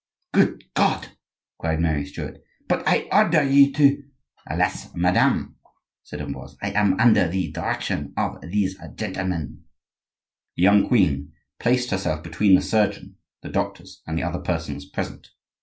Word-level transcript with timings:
"Good 0.33 0.63
God!" 0.73 1.09
cried 1.59 1.79
Mary 1.79 2.07
Start, 2.07 2.39
"but 2.67 2.81
I 2.87 3.07
order 3.11 3.43
you 3.43 3.71
to—" 3.71 4.01
"Alas! 4.49 4.89
madame," 4.95 5.57
said 6.01 6.19
Ambroise, 6.21 6.57
"I 6.59 6.71
am 6.71 6.99
under 6.99 7.27
the 7.27 7.51
direction 7.51 8.11
of 8.17 8.41
these 8.41 8.79
gentlemen." 8.95 9.61
The 10.57 10.63
young 10.63 10.87
queen 10.87 11.33
placed 11.59 11.91
herself 11.91 12.23
between 12.23 12.55
the 12.55 12.63
surgeon, 12.63 13.17
the 13.43 13.49
doctors, 13.49 14.01
and 14.07 14.17
the 14.17 14.23
other 14.23 14.39
persons 14.39 14.87
present. 14.89 15.29